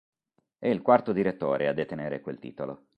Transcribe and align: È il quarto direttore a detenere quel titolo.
È 0.57 0.67
il 0.67 0.81
quarto 0.81 1.13
direttore 1.13 1.67
a 1.67 1.73
detenere 1.73 2.21
quel 2.21 2.39
titolo. 2.39 2.87